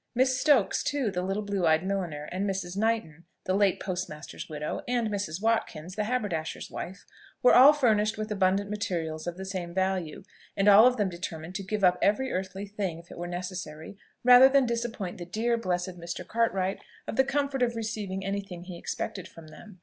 [0.15, 2.75] Miss Stokes too, the little blue eyed milliner, and Mrs.
[2.75, 5.39] Knighton, the late post master's widow, and Mrs.
[5.43, 7.05] Watkins, the haberdasher's wife,
[7.43, 10.23] were all furnished with abundant materials of the same value;
[10.57, 13.95] and all of them determined to give up every earthly thing, if it were necessary,
[14.23, 16.27] rather than disappoint the dear, blessed Mr.
[16.27, 19.77] Cartwright of the comfort of receiving any thing he expected from them.